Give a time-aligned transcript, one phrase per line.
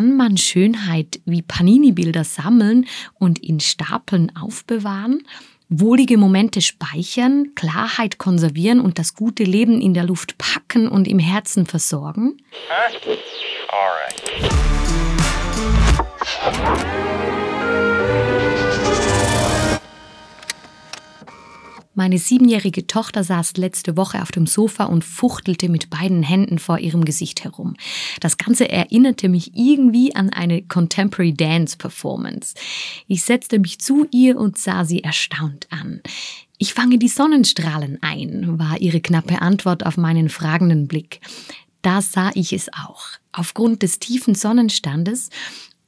[0.00, 2.86] Kann man Schönheit wie Panini-Bilder sammeln
[3.18, 5.26] und in Stapeln aufbewahren?
[5.68, 11.18] Wohlige Momente speichern, Klarheit konservieren und das gute Leben in der Luft packen und im
[11.18, 12.38] Herzen versorgen?
[12.70, 14.79] Huh?
[22.00, 26.78] Meine siebenjährige Tochter saß letzte Woche auf dem Sofa und fuchtelte mit beiden Händen vor
[26.78, 27.76] ihrem Gesicht herum.
[28.20, 32.54] Das Ganze erinnerte mich irgendwie an eine Contemporary Dance Performance.
[33.06, 36.00] Ich setzte mich zu ihr und sah sie erstaunt an.
[36.56, 41.20] Ich fange die Sonnenstrahlen ein, war ihre knappe Antwort auf meinen fragenden Blick.
[41.82, 43.08] Da sah ich es auch.
[43.30, 45.28] Aufgrund des tiefen Sonnenstandes,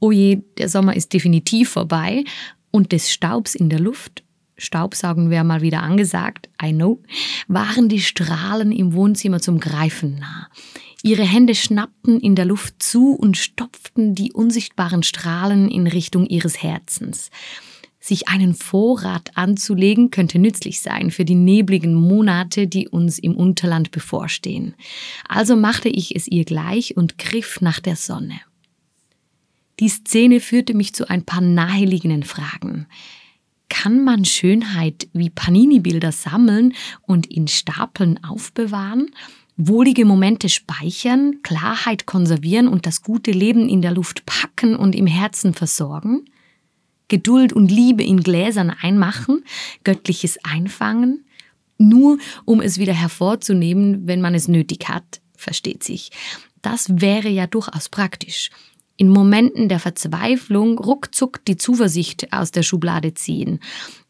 [0.00, 2.24] oh je, der Sommer ist definitiv vorbei,
[2.72, 4.24] und des Staubs in der Luft
[4.60, 7.02] Staubsaugen wäre mal wieder angesagt, I know,
[7.48, 10.48] waren die Strahlen im Wohnzimmer zum Greifen nah.
[11.02, 16.62] Ihre Hände schnappten in der Luft zu und stopften die unsichtbaren Strahlen in Richtung ihres
[16.62, 17.30] Herzens.
[17.98, 23.90] Sich einen Vorrat anzulegen könnte nützlich sein für die nebligen Monate, die uns im Unterland
[23.90, 24.74] bevorstehen.
[25.26, 28.40] Also machte ich es ihr gleich und griff nach der Sonne.
[29.80, 32.86] Die Szene führte mich zu ein paar naheliegenden Fragen
[33.70, 36.74] kann man Schönheit wie Panini-Bilder sammeln
[37.06, 39.10] und in Stapeln aufbewahren,
[39.56, 45.06] wohlige Momente speichern, Klarheit konservieren und das gute Leben in der Luft packen und im
[45.06, 46.26] Herzen versorgen?
[47.08, 49.44] Geduld und Liebe in Gläsern einmachen,
[49.84, 51.24] göttliches einfangen,
[51.78, 56.10] nur um es wieder hervorzunehmen, wenn man es nötig hat, versteht sich.
[56.62, 58.50] Das wäre ja durchaus praktisch
[59.00, 63.58] in Momenten der Verzweiflung ruckzuck die Zuversicht aus der Schublade ziehen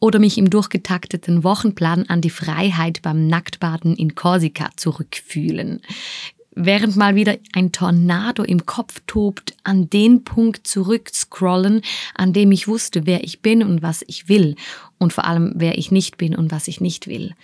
[0.00, 5.80] oder mich im durchgetakteten Wochenplan an die Freiheit beim Nacktbaden in Korsika zurückfühlen.
[6.56, 11.82] Während mal wieder ein Tornado im Kopf tobt, an den Punkt zurückscrollen,
[12.16, 14.56] an dem ich wusste, wer ich bin und was ich will
[14.98, 17.36] und vor allem, wer ich nicht bin und was ich nicht will.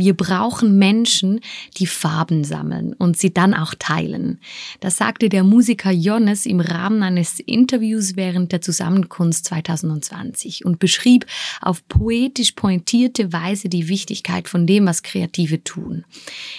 [0.00, 1.40] Wir brauchen Menschen,
[1.76, 4.40] die Farben sammeln und sie dann auch teilen.
[4.80, 11.26] Das sagte der Musiker Jonas im Rahmen eines Interviews während der Zusammenkunft 2020 und beschrieb
[11.60, 16.06] auf poetisch pointierte Weise die Wichtigkeit von dem, was Kreative tun.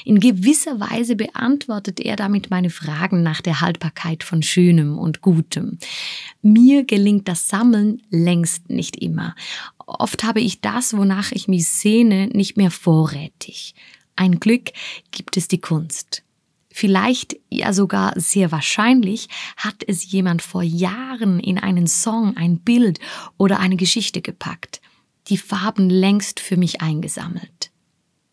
[0.05, 5.79] In gewisser Weise beantwortet er damit meine Fragen nach der Haltbarkeit von Schönem und Gutem.
[6.43, 9.35] Mir gelingt das Sammeln längst nicht immer.
[9.87, 13.75] Oft habe ich das, wonach ich mich sehne, nicht mehr vorrätig.
[14.15, 14.71] Ein Glück
[15.11, 16.23] gibt es die Kunst.
[16.73, 19.27] Vielleicht, ja sogar sehr wahrscheinlich,
[19.57, 22.99] hat es jemand vor Jahren in einen Song, ein Bild
[23.37, 24.79] oder eine Geschichte gepackt,
[25.27, 27.71] die Farben längst für mich eingesammelt.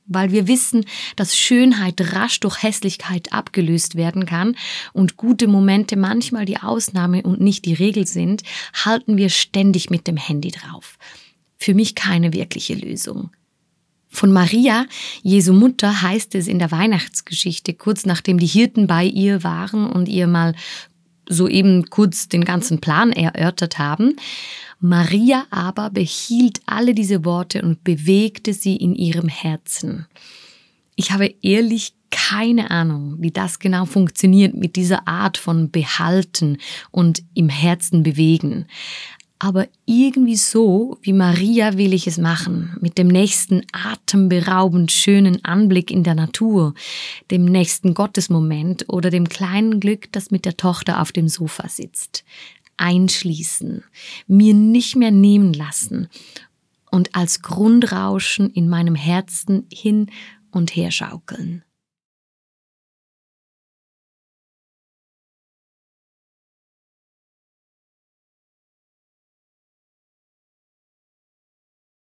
[0.07, 0.87] Weil wir wissen,
[1.17, 4.57] dass Schönheit rasch durch Hässlichkeit abgelöst werden kann
[4.93, 8.43] und gute Momente manchmal die Ausnahme und nicht die Regel sind,
[8.73, 10.97] halten wir ständig mit dem Handy drauf
[11.59, 13.31] für mich keine wirkliche Lösung.
[14.09, 14.87] Von Maria,
[15.23, 20.09] Jesu Mutter, heißt es in der Weihnachtsgeschichte, kurz nachdem die Hirten bei ihr waren und
[20.09, 20.55] ihr mal
[21.29, 24.17] soeben kurz den ganzen Plan erörtert haben.
[24.81, 30.07] Maria aber behielt alle diese Worte und bewegte sie in ihrem Herzen.
[30.97, 36.57] Ich habe ehrlich keine Ahnung, wie das genau funktioniert mit dieser Art von behalten
[36.91, 38.67] und im Herzen bewegen
[39.39, 45.91] aber irgendwie so wie Maria will ich es machen, mit dem nächsten atemberaubend schönen Anblick
[45.91, 46.75] in der Natur,
[47.31, 52.25] dem nächsten Gottesmoment oder dem kleinen Glück, das mit der Tochter auf dem Sofa sitzt.
[52.77, 53.85] Einschließen,
[54.27, 56.09] mir nicht mehr nehmen lassen
[56.91, 60.11] und als Grundrauschen in meinem Herzen hin
[60.51, 61.63] und her schaukeln.